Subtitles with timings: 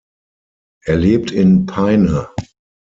[0.83, 2.31] Er lebt in Peine.